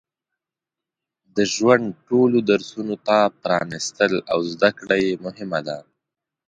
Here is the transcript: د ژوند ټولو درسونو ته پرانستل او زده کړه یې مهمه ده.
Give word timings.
د 1.35 1.37
ژوند 1.53 1.85
ټولو 2.07 2.37
درسونو 2.49 2.95
ته 3.07 3.17
پرانستل 3.43 4.13
او 4.31 4.39
زده 4.53 4.69
کړه 4.79 4.95
یې 5.05 5.13
مهمه 5.25 5.59
ده. 5.67 5.77